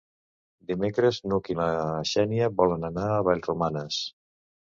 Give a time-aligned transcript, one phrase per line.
[0.69, 1.67] Dimecres n'Hug i na
[2.13, 4.01] Xènia volen anar a Vallromanes.